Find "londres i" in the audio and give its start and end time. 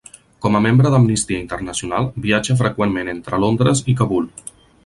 3.45-3.97